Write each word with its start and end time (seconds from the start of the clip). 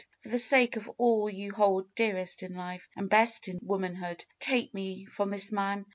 For 0.23 0.29
the 0.29 0.39
sake 0.39 0.77
of 0.77 0.89
all 0.97 1.29
you 1.29 1.53
hold 1.53 1.93
dearest 1.93 2.41
in 2.41 2.55
life 2.55 2.89
and 2.95 3.07
best 3.07 3.47
in 3.47 3.59
womanhood, 3.61 4.25
take 4.39 4.73
me 4.73 5.05
from 5.05 5.29
this 5.29 5.51
man. 5.51 5.85